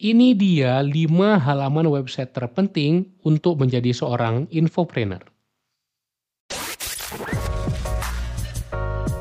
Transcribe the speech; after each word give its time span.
Ini 0.00 0.32
dia 0.32 0.80
5 0.80 0.88
halaman 1.36 1.84
website 1.84 2.32
terpenting 2.32 3.12
untuk 3.28 3.60
menjadi 3.60 3.92
seorang 3.92 4.48
infopreneur. 4.48 5.20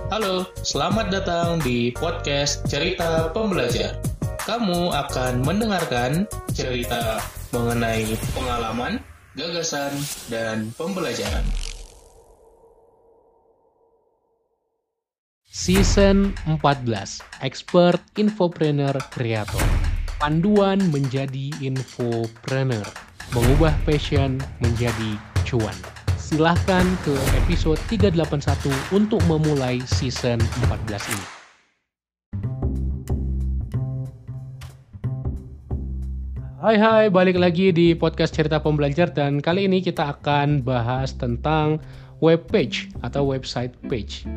Halo, 0.07 0.47
selamat 0.63 1.11
datang 1.11 1.59
di 1.59 1.91
podcast 1.91 2.63
Cerita 2.71 3.27
Pembelajar. 3.35 3.99
Kamu 4.47 4.95
akan 4.95 5.43
mendengarkan 5.43 6.23
cerita 6.55 7.19
mengenai 7.51 8.07
pengalaman, 8.31 9.03
gagasan, 9.35 9.91
dan 10.31 10.71
pembelajaran. 10.79 11.43
Season 15.51 16.31
14, 16.47 17.43
Expert 17.43 17.99
Infopreneur 18.15 18.95
Creator. 19.11 19.91
Panduan 20.21 20.77
menjadi 20.93 21.49
infopreneur. 21.65 22.85
Mengubah 23.33 23.73
passion 23.89 24.37
menjadi 24.61 25.17
cuan. 25.49 25.73
Silahkan 26.13 26.85
ke 27.01 27.17
episode 27.41 27.81
381 27.89 28.69
untuk 28.93 29.17
memulai 29.25 29.81
season 29.81 30.37
14 30.69 31.09
ini. 31.09 31.27
Hai 36.61 36.77
hai, 36.77 37.03
balik 37.09 37.41
lagi 37.41 37.73
di 37.73 37.97
podcast 37.97 38.37
Cerita 38.37 38.61
Pembelajar 38.61 39.09
dan 39.09 39.41
kali 39.41 39.65
ini 39.65 39.81
kita 39.81 40.21
akan 40.21 40.61
bahas 40.61 41.17
tentang 41.17 41.81
web 42.21 42.45
page 42.45 42.93
atau 43.01 43.25
website 43.25 43.73
page. 43.89 44.29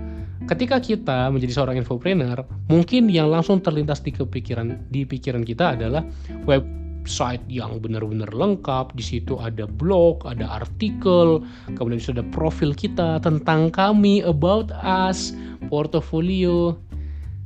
Ketika 0.44 0.76
kita 0.76 1.32
menjadi 1.32 1.56
seorang 1.56 1.80
infopreneur, 1.80 2.44
mungkin 2.68 3.08
yang 3.08 3.32
langsung 3.32 3.64
terlintas 3.64 4.04
di 4.04 4.12
kepikiran 4.12 4.76
di 4.92 5.08
pikiran 5.08 5.40
kita 5.40 5.72
adalah 5.72 6.04
website 6.44 7.40
yang 7.48 7.80
benar-benar 7.80 8.28
lengkap. 8.28 8.92
Di 8.92 9.00
situ 9.00 9.40
ada 9.40 9.64
blog, 9.64 10.20
ada 10.28 10.60
artikel, 10.60 11.40
kemudian 11.80 11.96
sudah 11.96 12.24
profil 12.28 12.76
kita 12.76 13.24
tentang 13.24 13.72
kami, 13.72 14.20
about 14.20 14.68
us, 14.84 15.32
portofolio. 15.72 16.76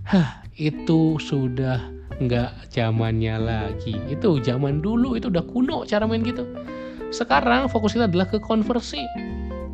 Hah, 0.03 0.43
itu 0.59 1.23
sudah 1.23 1.79
nggak 2.19 2.75
zamannya 2.75 3.39
lagi. 3.39 3.95
Itu 4.11 4.43
zaman 4.43 4.83
dulu 4.83 5.15
itu 5.15 5.31
udah 5.31 5.47
kuno 5.47 5.87
cara 5.87 6.03
main 6.03 6.27
gitu. 6.27 6.43
Sekarang 7.15 7.71
fokus 7.71 7.95
kita 7.95 8.11
adalah 8.11 8.27
ke 8.27 8.43
konversi. 8.43 9.07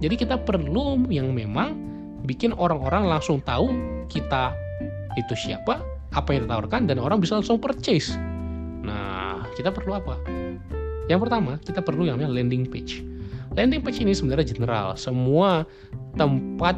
Jadi 0.04 0.12
kita 0.20 0.36
perlu 0.44 1.08
yang 1.08 1.32
memang 1.32 1.93
bikin 2.24 2.56
orang-orang 2.56 3.06
langsung 3.08 3.40
tahu 3.44 3.70
kita 4.08 4.56
itu 5.14 5.34
siapa, 5.36 5.80
apa 6.12 6.28
yang 6.34 6.48
ditawarkan 6.48 6.90
dan 6.90 6.98
orang 6.98 7.20
bisa 7.22 7.38
langsung 7.38 7.60
purchase. 7.60 8.16
Nah, 8.84 9.46
kita 9.54 9.70
perlu 9.70 9.96
apa? 9.96 10.18
Yang 11.06 11.28
pertama, 11.28 11.60
kita 11.60 11.80
perlu 11.84 12.08
yang 12.08 12.16
namanya 12.18 12.40
landing 12.40 12.64
page. 12.64 13.04
Landing 13.54 13.84
page 13.84 14.02
ini 14.02 14.16
sebenarnya 14.16 14.56
general, 14.56 14.98
semua 14.98 15.62
tempat 16.18 16.74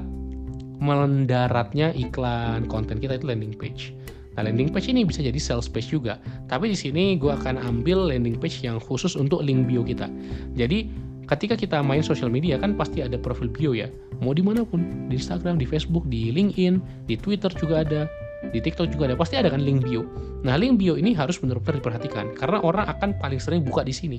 mendaratnya 0.77 1.97
iklan 1.97 2.69
konten 2.69 3.01
kita 3.01 3.17
itu 3.17 3.25
landing 3.25 3.57
page. 3.57 3.97
Nah, 4.37 4.45
landing 4.45 4.69
page 4.69 4.93
ini 4.93 5.09
bisa 5.09 5.25
jadi 5.25 5.41
sales 5.41 5.65
page 5.65 5.89
juga. 5.89 6.21
Tapi 6.53 6.69
di 6.69 6.77
sini 6.77 7.17
gue 7.17 7.33
akan 7.33 7.57
ambil 7.57 8.13
landing 8.13 8.37
page 8.37 8.61
yang 8.61 8.77
khusus 8.77 9.17
untuk 9.17 9.41
link 9.41 9.65
bio 9.65 9.81
kita. 9.81 10.13
Jadi, 10.53 10.93
ketika 11.27 11.55
kita 11.59 11.83
main 11.83 12.03
sosial 12.03 12.31
media 12.31 12.57
kan 12.57 12.75
pasti 12.79 13.03
ada 13.03 13.19
profil 13.19 13.51
bio 13.51 13.75
ya. 13.75 13.91
Mau 14.23 14.33
di 14.33 14.43
mana 14.43 14.63
pun, 14.63 15.11
di 15.11 15.19
Instagram, 15.19 15.59
di 15.61 15.67
Facebook, 15.67 16.07
di 16.07 16.33
LinkedIn, 16.33 17.07
di 17.11 17.15
Twitter 17.19 17.51
juga 17.55 17.83
ada 17.83 18.07
di 18.51 18.61
TikTok 18.63 18.93
juga 18.93 19.11
ada 19.11 19.17
pasti 19.19 19.35
ada 19.39 19.49
kan 19.51 19.63
link 19.63 19.83
bio. 19.87 20.05
Nah 20.45 20.55
link 20.55 20.79
bio 20.79 20.95
ini 20.95 21.17
harus 21.17 21.41
benar-benar 21.41 21.81
diperhatikan 21.81 22.37
karena 22.37 22.63
orang 22.63 22.87
akan 22.87 23.17
paling 23.19 23.41
sering 23.41 23.65
buka 23.65 23.83
di 23.83 23.95
sini. 23.95 24.19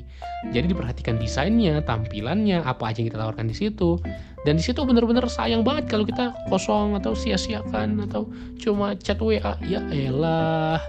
Jadi 0.52 0.74
diperhatikan 0.74 1.16
desainnya, 1.22 1.80
tampilannya, 1.86 2.66
apa 2.66 2.92
aja 2.92 3.00
yang 3.00 3.08
kita 3.14 3.20
tawarkan 3.22 3.48
di 3.48 3.56
situ. 3.56 4.02
Dan 4.44 4.60
di 4.60 4.64
situ 4.64 4.80
benar-benar 4.84 5.28
sayang 5.28 5.62
banget 5.62 5.92
kalau 5.92 6.08
kita 6.08 6.32
kosong 6.48 6.96
atau 6.96 7.12
sia-siakan 7.12 8.00
atau 8.08 8.32
cuma 8.60 8.96
chat 8.96 9.20
WA 9.20 9.60
ya 9.68 9.84
elah 9.92 10.80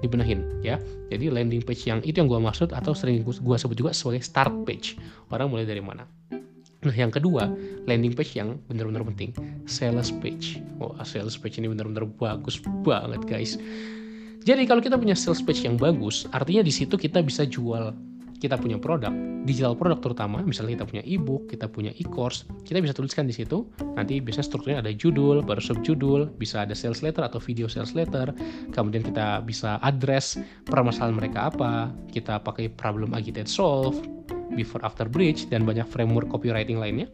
dibenahin 0.00 0.44
ya. 0.62 0.80
Jadi 1.10 1.28
landing 1.32 1.62
page 1.64 1.88
yang 1.88 2.00
itu 2.04 2.18
yang 2.22 2.28
gue 2.28 2.40
maksud 2.40 2.72
atau 2.72 2.92
sering 2.94 3.22
gue 3.22 3.56
sebut 3.58 3.76
juga 3.76 3.90
sebagai 3.92 4.22
start 4.22 4.52
page. 4.64 4.96
Orang 5.32 5.52
mulai 5.52 5.66
dari 5.66 5.82
mana? 5.82 6.06
Nah, 6.86 6.94
yang 6.94 7.10
kedua, 7.10 7.50
landing 7.90 8.14
page 8.14 8.38
yang 8.38 8.62
benar-benar 8.70 9.02
penting, 9.10 9.34
sales 9.66 10.14
page. 10.22 10.62
Oh, 10.78 10.94
sales 11.02 11.34
page 11.34 11.58
ini 11.58 11.66
benar-benar 11.66 12.06
bagus 12.06 12.62
banget, 12.86 13.26
guys. 13.26 13.58
Jadi 14.46 14.62
kalau 14.70 14.78
kita 14.78 14.94
punya 14.94 15.18
sales 15.18 15.42
page 15.42 15.66
yang 15.66 15.74
bagus, 15.74 16.30
artinya 16.30 16.62
di 16.62 16.70
situ 16.70 16.94
kita 16.94 17.26
bisa 17.26 17.42
jual 17.42 17.90
kita 18.38 18.54
punya 18.54 18.78
produk, 18.78 19.10
digital 19.46 19.78
produk 19.78 20.02
terutama, 20.02 20.42
misalnya 20.42 20.82
kita 20.82 20.86
punya 20.90 21.02
e-book, 21.06 21.46
kita 21.46 21.70
punya 21.70 21.94
e-course, 21.96 22.44
kita 22.66 22.82
bisa 22.82 22.92
tuliskan 22.92 23.30
di 23.30 23.34
situ. 23.34 23.64
Nanti 23.94 24.18
biasanya 24.18 24.46
strukturnya 24.50 24.78
ada 24.82 24.90
judul, 24.90 25.46
baru 25.46 25.62
subjudul, 25.62 26.34
bisa 26.36 26.66
ada 26.66 26.74
sales 26.74 27.00
letter 27.00 27.22
atau 27.22 27.38
video 27.38 27.70
sales 27.70 27.94
letter. 27.94 28.34
Kemudian 28.74 29.06
kita 29.06 29.46
bisa 29.46 29.78
address 29.86 30.36
permasalahan 30.66 31.14
mereka 31.14 31.54
apa, 31.54 31.94
kita 32.10 32.42
pakai 32.42 32.74
problem 32.74 33.14
agitate 33.14 33.48
solve, 33.48 34.02
before 34.54 34.80
after 34.82 35.06
bridge 35.06 35.46
dan 35.52 35.68
banyak 35.68 35.84
framework 35.86 36.26
copywriting 36.32 36.80
lainnya. 36.80 37.06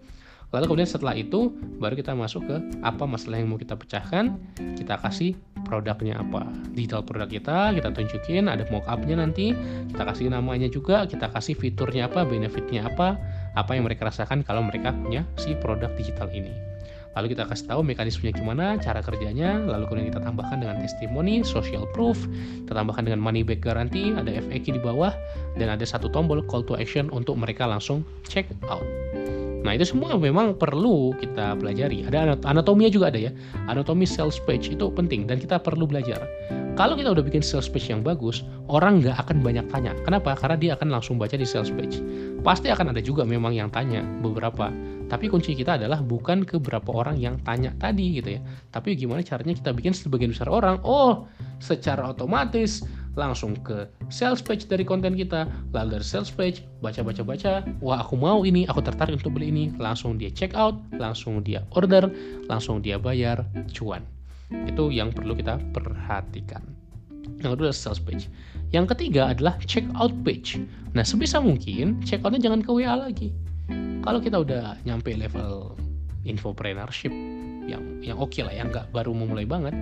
Lalu 0.53 0.65
kemudian 0.69 0.91
setelah 0.91 1.17
itu 1.17 1.49
baru 1.81 1.97
kita 1.97 2.13
masuk 2.13 2.45
ke 2.45 2.57
apa 2.85 3.09
masalah 3.09 3.41
yang 3.41 3.49
mau 3.49 3.57
kita 3.57 3.73
pecahkan, 3.73 4.37
kita 4.77 5.01
kasih 5.01 5.33
produknya 5.65 6.21
apa. 6.21 6.45
Digital 6.77 7.01
produk 7.01 7.29
kita, 7.33 7.73
kita 7.73 7.89
tunjukin 7.89 8.53
ada 8.53 8.69
mockupnya 8.69 9.25
nanti, 9.25 9.57
kita 9.89 10.03
kasih 10.05 10.29
namanya 10.29 10.69
juga, 10.69 11.09
kita 11.09 11.33
kasih 11.33 11.57
fiturnya 11.57 12.13
apa, 12.13 12.29
benefitnya 12.29 12.85
apa, 12.85 13.17
apa 13.57 13.71
yang 13.73 13.89
mereka 13.89 14.13
rasakan 14.13 14.45
kalau 14.45 14.61
mereka 14.61 14.93
punya 14.93 15.25
si 15.41 15.57
produk 15.57 15.89
digital 15.97 16.29
ini. 16.29 16.53
Lalu 17.13 17.37
kita 17.37 17.45
kasih 17.45 17.69
tahu 17.69 17.81
mekanismenya 17.85 18.33
gimana, 18.33 18.81
cara 18.81 19.05
kerjanya, 19.05 19.61
lalu 19.61 19.85
kemudian 19.85 20.09
kita 20.17 20.21
tambahkan 20.25 20.65
dengan 20.65 20.81
testimoni, 20.81 21.45
social 21.45 21.85
proof, 21.93 22.17
kita 22.65 22.73
tambahkan 22.73 23.05
dengan 23.05 23.21
money 23.21 23.45
back 23.45 23.61
guarantee, 23.61 24.17
ada 24.17 24.33
FAQ 24.33 24.81
di 24.81 24.81
bawah, 24.81 25.13
dan 25.61 25.69
ada 25.69 25.85
satu 25.85 26.09
tombol 26.09 26.41
call 26.49 26.65
to 26.65 26.73
action 26.73 27.13
untuk 27.13 27.37
mereka 27.37 27.69
langsung 27.69 28.01
check 28.25 28.49
out. 28.73 28.85
Nah 29.63 29.79
itu 29.79 29.87
semua 29.87 30.19
memang 30.19 30.59
perlu 30.59 31.15
kita 31.19 31.55
pelajari. 31.59 32.07
Ada 32.07 32.39
anatominya 32.47 32.91
juga 32.91 33.15
ada 33.15 33.19
ya. 33.19 33.31
Anatomi 33.71 34.05
sales 34.05 34.43
page 34.43 34.75
itu 34.75 34.91
penting 34.91 35.27
dan 35.31 35.39
kita 35.39 35.63
perlu 35.63 35.87
belajar. 35.87 36.19
Kalau 36.73 36.97
kita 36.97 37.13
udah 37.13 37.21
bikin 37.21 37.45
sales 37.45 37.69
page 37.69 37.93
yang 37.93 38.01
bagus, 38.01 38.41
orang 38.73 39.05
nggak 39.05 39.21
akan 39.21 39.45
banyak 39.45 39.69
tanya. 39.69 39.93
Kenapa? 40.09 40.33
Karena 40.33 40.57
dia 40.57 40.71
akan 40.73 40.89
langsung 40.89 41.21
baca 41.21 41.37
di 41.37 41.45
sales 41.45 41.69
page. 41.69 42.01
Pasti 42.41 42.73
akan 42.73 42.97
ada 42.97 43.01
juga 43.05 43.29
memang 43.29 43.53
yang 43.53 43.69
tanya 43.69 44.01
beberapa. 44.25 44.73
Tapi 45.13 45.29
kunci 45.29 45.53
kita 45.53 45.77
adalah 45.77 46.01
bukan 46.01 46.49
ke 46.49 46.57
berapa 46.57 46.89
orang 46.89 47.21
yang 47.21 47.37
tanya 47.45 47.77
tadi 47.77 48.17
gitu 48.17 48.35
ya. 48.35 48.41
Tapi 48.73 48.97
gimana 48.97 49.21
caranya 49.21 49.53
kita 49.53 49.77
bikin 49.77 49.93
sebagian 49.93 50.33
besar 50.33 50.49
orang, 50.49 50.81
oh 50.81 51.29
secara 51.61 52.09
otomatis 52.09 52.81
langsung 53.13 53.53
ke 53.61 53.85
sales 54.09 54.41
page 54.41 54.65
dari 54.65 54.89
konten 54.89 55.13
kita 55.13 55.45
lalu 55.77 56.01
dari 56.01 56.07
sales 56.07 56.33
page 56.33 56.65
baca 56.81 57.05
baca 57.05 57.23
baca. 57.23 57.53
Wah 57.85 58.01
aku 58.01 58.17
mau 58.17 58.43
ini 58.43 58.65
aku 58.69 58.81
tertarik 58.81 59.21
untuk 59.21 59.37
beli 59.37 59.53
ini. 59.53 59.65
Langsung 59.77 60.17
dia 60.17 60.33
check 60.33 60.57
out 60.57 60.77
langsung 60.97 61.45
dia 61.45 61.65
order 61.77 62.09
langsung 62.49 62.81
dia 62.81 62.97
bayar 62.97 63.45
cuan. 63.73 64.05
Itu 64.65 64.89
yang 64.89 65.13
perlu 65.13 65.37
kita 65.37 65.61
perhatikan. 65.73 66.65
Yang 67.43 67.51
kedua 67.59 67.71
sales 67.75 68.01
page. 68.01 68.33
Yang 68.73 68.97
ketiga 68.97 69.33
adalah 69.33 69.61
check 69.69 69.85
out 70.01 70.13
page. 70.25 70.57
Nah 70.97 71.05
sebisa 71.05 71.41
mungkin 71.41 72.01
check 72.05 72.25
outnya 72.25 72.49
jangan 72.49 72.65
ke 72.65 72.71
WA 72.73 72.97
lagi. 72.97 73.29
Kalau 74.03 74.19
kita 74.19 74.43
udah 74.43 74.81
nyampe 74.83 75.15
level 75.15 75.79
infopreneurship 76.27 77.13
yang 77.63 78.03
yang 78.03 78.19
oke 78.19 78.35
okay 78.35 78.43
lah 78.43 78.55
yang 78.55 78.71
nggak 78.75 78.91
baru 78.91 79.15
memulai 79.15 79.47
banget 79.47 79.75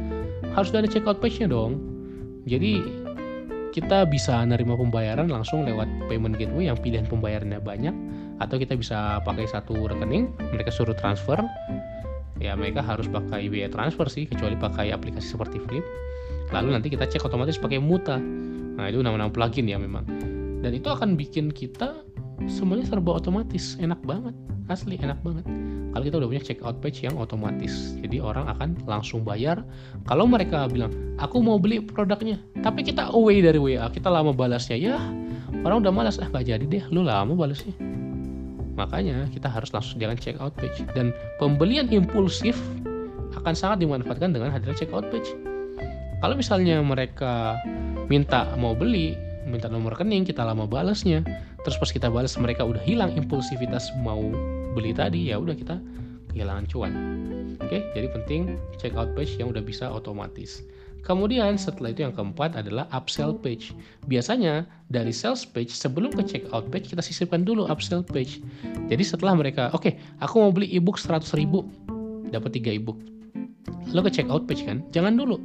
harus 0.53 0.69
ada 0.77 0.89
check 0.89 1.07
out 1.09 1.23
page 1.23 1.41
nya 1.41 1.49
dong. 1.49 1.81
Jadi 2.49 2.81
kita 3.71 4.07
bisa 4.07 4.43
nerima 4.43 4.75
pembayaran 4.75 5.31
langsung 5.31 5.63
lewat 5.63 5.87
payment 6.11 6.35
gateway 6.37 6.67
yang 6.67 6.79
pilihan 6.79 7.07
pembayarannya 7.07 7.63
banyak 7.63 7.95
atau 8.43 8.57
kita 8.59 8.75
bisa 8.75 9.23
pakai 9.23 9.47
satu 9.47 9.87
rekening 9.87 10.31
mereka 10.51 10.75
suruh 10.75 10.95
transfer. 10.95 11.39
Ya 12.41 12.57
mereka 12.57 12.81
harus 12.81 13.05
pakai 13.07 13.53
biaya 13.53 13.69
transfer 13.69 14.09
sih 14.09 14.25
kecuali 14.25 14.57
pakai 14.57 14.97
aplikasi 14.97 15.37
seperti 15.37 15.61
Flip. 15.61 15.85
Lalu 16.51 16.75
nanti 16.75 16.89
kita 16.89 17.05
cek 17.05 17.29
otomatis 17.29 17.61
pakai 17.61 17.79
Muta. 17.79 18.17
Nah 18.81 18.89
itu 18.89 19.05
nama-nama 19.05 19.29
plugin 19.29 19.69
ya 19.69 19.77
memang. 19.77 20.09
Dan 20.65 20.73
itu 20.73 20.89
akan 20.89 21.21
bikin 21.21 21.53
kita 21.53 22.01
semuanya 22.49 22.89
serba 22.89 23.21
otomatis. 23.21 23.77
Enak 23.77 24.01
banget. 24.09 24.33
Asli 24.71 24.97
enak 25.03 25.21
banget 25.21 25.45
kalau 25.91 26.05
kita 26.07 26.17
udah 26.23 26.29
punya 26.31 26.43
check 26.43 26.61
out 26.63 26.79
page 26.79 27.03
yang 27.03 27.19
otomatis 27.19 27.99
jadi 27.99 28.23
orang 28.23 28.47
akan 28.47 28.79
langsung 28.87 29.27
bayar. 29.27 29.63
Kalau 30.07 30.25
mereka 30.27 30.71
bilang 30.71 30.95
aku 31.19 31.43
mau 31.43 31.59
beli 31.59 31.83
produknya 31.83 32.39
tapi 32.63 32.87
kita 32.87 33.11
away 33.11 33.43
dari 33.43 33.59
WA 33.59 33.91
kita 33.91 34.07
lama 34.07 34.31
balasnya 34.31 34.79
ya 34.79 34.97
orang 35.67 35.83
udah 35.83 35.93
malas 35.93 36.23
ah 36.23 36.29
gak 36.31 36.47
jadi 36.47 36.65
deh 36.65 36.85
lu 36.95 37.03
lama 37.03 37.35
balasnya. 37.35 37.75
Makanya 38.79 39.29
kita 39.35 39.51
harus 39.51 39.75
langsung 39.75 40.01
jalan 40.01 40.17
check 40.17 40.39
out 40.41 40.55
page 40.57 40.87
dan 40.95 41.13
pembelian 41.43 41.91
impulsif 41.91 42.57
akan 43.37 43.55
sangat 43.55 43.85
dimanfaatkan 43.85 44.33
dengan 44.33 44.55
hadirnya 44.55 44.79
check 44.79 44.91
out 44.95 45.05
page. 45.11 45.35
Kalau 46.21 46.37
misalnya 46.37 46.81
mereka 46.85 47.57
minta 48.09 48.53
mau 48.61 48.77
beli 48.77 49.17
minta 49.49 49.67
nomor 49.67 49.99
rekening 49.99 50.23
kita 50.23 50.47
lama 50.47 50.65
balasnya. 50.65 51.27
Terus 51.67 51.77
pas 51.77 51.91
kita 51.93 52.09
balas 52.09 52.39
mereka 52.41 52.65
udah 52.65 52.81
hilang 52.81 53.13
impulsivitas 53.19 53.93
mau 54.01 54.23
beli 54.77 54.95
tadi 54.95 55.31
ya 55.31 55.41
udah 55.41 55.55
kita 55.57 55.77
kehilangan 56.33 56.65
cuan 56.71 56.93
oke 57.59 57.79
jadi 57.95 58.09
penting 58.15 58.59
check 58.79 58.95
out 58.95 59.11
page 59.19 59.35
yang 59.39 59.51
udah 59.51 59.63
bisa 59.63 59.91
otomatis 59.91 60.63
Kemudian 61.01 61.57
setelah 61.57 61.97
itu 61.97 62.05
yang 62.05 62.13
keempat 62.13 62.53
adalah 62.61 62.85
upsell 62.93 63.33
page. 63.33 63.73
Biasanya 64.05 64.69
dari 64.93 65.17
sales 65.17 65.49
page 65.49 65.73
sebelum 65.73 66.13
ke 66.13 66.23
check 66.29 66.45
out 66.53 66.69
page 66.69 66.93
kita 66.93 67.01
sisipkan 67.01 67.41
dulu 67.41 67.65
upsell 67.73 68.05
page. 68.05 68.45
Jadi 68.93 69.01
setelah 69.01 69.33
mereka, 69.33 69.73
oke, 69.73 69.81
okay, 69.81 69.93
aku 70.21 70.45
mau 70.45 70.53
beli 70.53 70.69
ebook 70.77 71.01
100 71.01 71.25
ribu, 71.41 71.65
dapat 72.29 72.53
3 72.53 72.77
ebook. 72.77 73.01
Lo 73.97 74.05
ke 74.05 74.13
check 74.13 74.29
out 74.29 74.45
page 74.45 74.69
kan? 74.69 74.85
Jangan 74.93 75.17
dulu. 75.17 75.41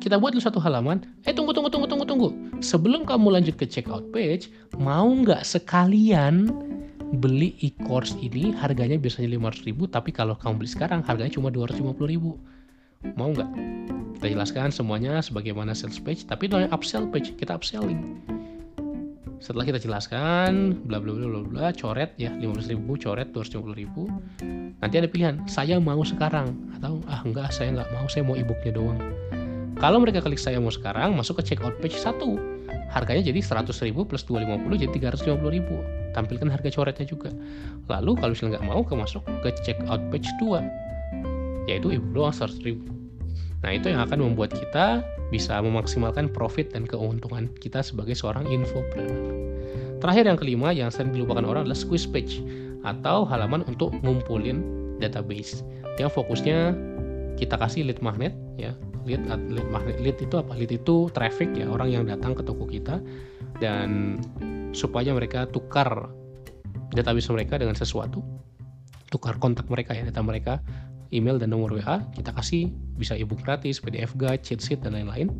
Kita 0.00 0.16
buat 0.16 0.32
dulu 0.32 0.44
satu 0.44 0.60
halaman. 0.60 1.04
Eh 1.28 1.32
tunggu 1.32 1.52
tunggu 1.52 1.68
tunggu 1.68 1.88
tunggu 1.88 2.06
tunggu. 2.08 2.28
Sebelum 2.64 3.04
kamu 3.04 3.36
lanjut 3.36 3.54
ke 3.60 3.68
check 3.68 3.88
out 3.92 4.04
page, 4.16 4.48
mau 4.80 5.08
nggak 5.08 5.44
sekalian 5.44 6.48
beli 7.14 7.54
e-course 7.62 8.18
ini 8.18 8.50
harganya 8.58 8.98
biasanya 8.98 9.38
500 9.38 9.68
ribu 9.68 9.86
tapi 9.86 10.10
kalau 10.10 10.34
kamu 10.34 10.64
beli 10.64 10.70
sekarang 10.70 11.00
harganya 11.06 11.30
cuma 11.30 11.54
250 11.54 11.94
ribu. 12.10 12.34
Mau 13.14 13.30
nggak? 13.30 13.50
Kita 14.18 14.26
jelaskan 14.32 14.74
semuanya 14.74 15.22
sebagaimana 15.22 15.76
sales 15.76 16.02
page 16.02 16.26
tapi 16.26 16.50
itu 16.50 16.58
upsell 16.72 17.06
page 17.06 17.36
kita 17.38 17.54
upselling. 17.54 18.18
Setelah 19.38 19.68
kita 19.68 19.78
jelaskan 19.78 20.80
bla 20.88 20.98
bla 20.98 21.12
bla 21.14 21.28
bla 21.28 21.40
bla 21.46 21.66
coret 21.76 22.16
ya 22.18 22.32
15 22.34 22.72
ribu 22.74 22.98
coret 22.98 23.30
250 23.30 23.76
ribu. 23.76 24.10
Nanti 24.82 24.94
ada 24.98 25.06
pilihan 25.06 25.44
saya 25.46 25.78
mau 25.78 26.02
sekarang 26.02 26.56
atau 26.80 26.98
ah 27.06 27.22
enggak 27.22 27.54
saya 27.54 27.70
nggak 27.76 27.88
mau 27.94 28.06
saya 28.10 28.24
mau 28.26 28.34
ebooknya 28.34 28.72
doang 28.74 29.00
kalau 29.76 30.00
mereka 30.00 30.24
klik 30.24 30.40
saya 30.40 30.56
mau 30.56 30.72
sekarang 30.72 31.12
masuk 31.12 31.44
ke 31.44 31.52
checkout 31.52 31.76
page 31.84 32.00
1 32.00 32.16
harganya 32.88 33.28
jadi 33.28 33.40
100 33.44 33.68
ribu 33.84 34.08
plus 34.08 34.24
250 34.24 34.82
jadi 34.88 35.12
350 35.12 35.36
ribu. 35.52 35.76
Tampilkan 36.16 36.48
harga 36.48 36.72
coretnya 36.72 37.04
juga. 37.04 37.28
Lalu 37.92 38.16
kalau 38.16 38.32
misalnya 38.32 38.56
nggak 38.56 38.66
mau 38.72 38.80
ke 38.80 38.94
masuk 38.96 39.22
ke 39.44 39.52
checkout 39.60 40.00
page 40.08 40.28
2 40.40 41.68
yaitu 41.68 41.92
ebook 41.92 42.12
doang 42.14 42.32
100 42.32 42.56
ribu. 42.64 42.88
Nah, 43.60 43.74
itu 43.74 43.90
yang 43.90 44.00
akan 44.06 44.22
membuat 44.22 44.54
kita 44.54 45.02
bisa 45.34 45.58
memaksimalkan 45.58 46.30
profit 46.30 46.70
dan 46.70 46.86
keuntungan 46.86 47.50
kita 47.58 47.82
sebagai 47.82 48.14
seorang 48.14 48.46
infopreneur. 48.46 49.34
Terakhir 49.98 50.24
yang 50.30 50.38
kelima 50.38 50.70
yang 50.70 50.88
sering 50.94 51.10
dilupakan 51.10 51.42
orang 51.42 51.66
adalah 51.66 51.74
squeeze 51.74 52.06
page 52.06 52.40
atau 52.86 53.26
halaman 53.26 53.66
untuk 53.66 53.90
ngumpulin 54.06 54.62
database. 55.02 55.66
Yang 55.98 56.14
fokusnya 56.14 56.78
kita 57.34 57.58
kasih 57.58 57.90
lead 57.90 57.98
magnet 58.00 58.32
ya 58.54 58.72
lead 59.06 59.22
lead 59.26 59.66
magnet 59.70 59.98
lead 60.02 60.18
itu 60.18 60.34
apa? 60.36 60.52
Lead 60.58 60.74
itu 60.74 61.08
traffic 61.14 61.54
ya 61.54 61.70
orang 61.70 61.88
yang 61.88 62.04
datang 62.04 62.34
ke 62.34 62.42
toko 62.42 62.66
kita 62.66 63.00
dan 63.62 64.20
supaya 64.76 65.14
mereka 65.16 65.48
tukar 65.48 66.10
database 66.92 67.32
mereka 67.32 67.56
dengan 67.56 67.72
sesuatu 67.72 68.20
tukar 69.08 69.38
kontak 69.40 69.66
mereka 69.70 69.94
ya 69.94 70.04
data 70.04 70.20
mereka 70.20 70.60
email 71.14 71.38
dan 71.38 71.54
nomor 71.54 71.70
WA 71.72 72.02
kita 72.14 72.34
kasih 72.34 72.74
bisa 72.98 73.14
ebook 73.14 73.42
gratis 73.44 73.78
PDF 73.78 74.16
guide 74.18 74.42
cheat 74.42 74.58
sheet 74.58 74.82
dan 74.82 74.96
lain-lain. 74.96 75.30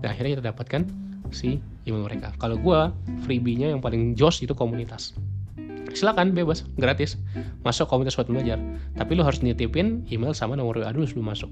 Dan 0.00 0.10
akhirnya 0.10 0.40
kita 0.40 0.44
dapatkan 0.50 0.82
si 1.30 1.60
email 1.84 2.06
mereka. 2.06 2.32
Kalau 2.40 2.56
gue 2.56 2.78
freebie-nya 3.26 3.72
yang 3.74 3.80
paling 3.80 4.16
jos 4.16 4.40
itu 4.40 4.52
komunitas. 4.56 5.14
Silakan 5.94 6.34
bebas 6.34 6.66
gratis. 6.80 7.20
Masuk 7.62 7.86
komunitas 7.86 8.18
buat 8.18 8.26
belajar. 8.26 8.58
Tapi 8.98 9.14
lo 9.14 9.22
harus 9.22 9.44
nitipin 9.44 10.02
email 10.10 10.34
sama 10.34 10.58
nomor 10.58 10.80
WA 10.80 10.90
dulu 10.90 11.06
sebelum 11.06 11.30
masuk 11.30 11.50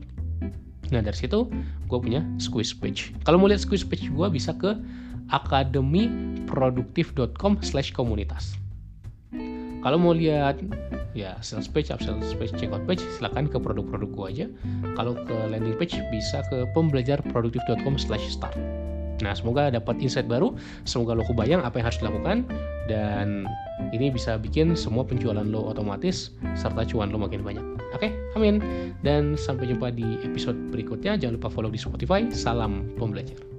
nah 0.93 1.01
dari 1.01 1.17
situ 1.17 1.49
gue 1.89 1.99
punya 1.99 2.21
squeeze 2.37 2.77
page 2.77 3.17
kalau 3.25 3.41
mau 3.41 3.49
lihat 3.49 3.65
squeeze 3.65 3.89
page 3.89 4.13
gue 4.13 4.29
bisa 4.29 4.53
ke 4.53 4.77
akademiproduktif.com 5.33 7.57
slash 7.65 7.97
komunitas 7.97 8.61
kalau 9.83 9.99
mau 9.99 10.15
lihat 10.15 10.63
ya 11.11 11.35
sales 11.43 11.67
page, 11.67 11.91
upsell 11.91 12.15
page, 12.39 12.55
checkout 12.55 12.87
page, 12.87 13.03
silakan 13.19 13.51
ke 13.51 13.59
produk-produk 13.59 14.11
gua 14.15 14.27
aja. 14.31 14.47
Kalau 14.95 15.19
ke 15.19 15.37
landing 15.51 15.75
page 15.75 15.99
bisa 16.15 16.47
ke 16.47 16.71
pembelajarproduktif.com/start. 16.71 18.55
Nah, 19.23 19.33
semoga 19.33 19.71
dapat 19.71 20.03
insight 20.03 20.27
baru. 20.27 20.59
Semoga 20.83 21.15
lo 21.15 21.23
kebayang 21.25 21.63
apa 21.63 21.79
yang 21.79 21.87
harus 21.87 22.03
dilakukan 22.03 22.45
dan 22.91 23.47
ini 23.95 24.11
bisa 24.11 24.37
bikin 24.37 24.75
semua 24.75 25.07
penjualan 25.07 25.47
lo 25.47 25.71
otomatis 25.71 26.35
serta 26.59 26.83
cuan 26.83 27.15
lo 27.15 27.23
makin 27.23 27.47
banyak. 27.47 27.65
Oke, 27.95 28.11
amin. 28.35 28.59
Dan 29.07 29.39
sampai 29.39 29.71
jumpa 29.71 29.95
di 29.95 30.19
episode 30.27 30.59
berikutnya. 30.75 31.15
Jangan 31.15 31.39
lupa 31.39 31.49
follow 31.49 31.71
di 31.71 31.79
Spotify. 31.79 32.27
Salam 32.35 32.91
pembelajar. 32.99 33.52